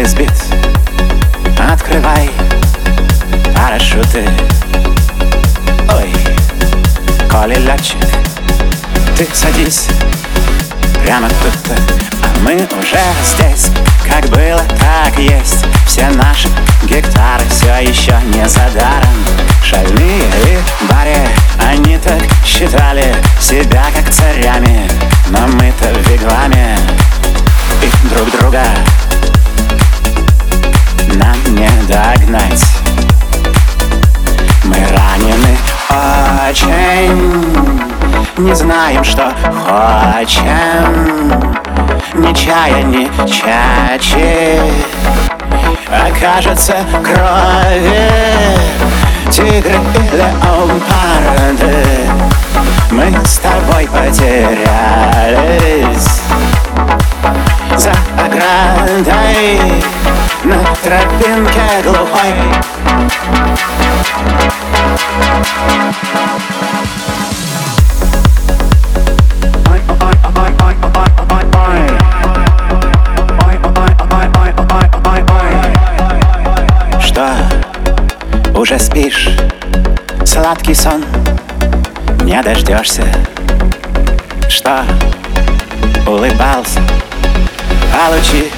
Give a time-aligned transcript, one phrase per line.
[0.00, 0.32] Если сбит,
[1.70, 2.30] открывай
[3.54, 4.26] парашюты.
[5.92, 6.14] Ой,
[7.30, 7.98] коли летчик,
[9.18, 9.88] ты садись
[11.04, 11.76] прямо тут.
[12.22, 13.66] А мы уже здесь,
[14.08, 15.66] как было, так есть.
[15.86, 16.48] Все наши
[16.84, 19.14] гектары все еще не задаром.
[19.62, 20.22] Шальные
[20.88, 21.28] баре,
[21.58, 24.90] они так считали Себя как царями,
[25.28, 26.78] но мы-то в вигваме
[27.82, 28.64] И друг друга
[38.40, 40.48] Не знаем, что хочем.
[42.14, 44.58] Ни чая, ни чачи.
[45.90, 48.08] Окажется крови.
[49.30, 51.84] Тигры и леопарды
[52.90, 54.62] Мы с тобой потерялись.
[57.76, 59.60] За оградой
[60.44, 62.32] На тропинке глухой
[78.60, 79.30] уже спишь.
[80.26, 81.02] Сладкий сон.
[82.24, 83.02] Не дождешься.
[84.50, 84.84] Что?
[86.06, 86.80] Улыбался.
[87.90, 88.50] Получи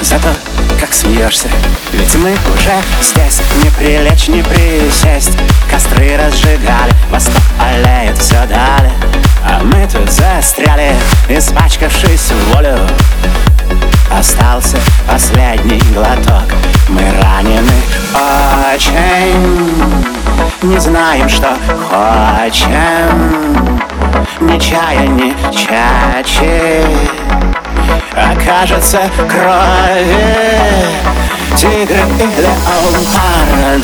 [0.00, 0.32] за то,
[0.80, 1.48] как смеешься.
[1.92, 3.42] Ведь мы уже здесь.
[3.62, 5.36] Не прилечь, не присесть.
[5.70, 6.94] Костры разжигали.
[7.10, 8.92] Восток олеет все далее
[9.44, 10.94] А мы тут застряли
[11.28, 12.78] Испачкавшись волю
[14.16, 16.44] Остался последний глоток.
[16.88, 17.72] Мы ранены
[18.74, 19.72] очень.
[20.62, 21.56] Не знаем, что
[21.88, 23.70] хочем.
[24.40, 26.84] Ни чая, ни чачи.
[28.12, 30.60] Окажется крови.
[31.56, 33.80] Тигры и леопарды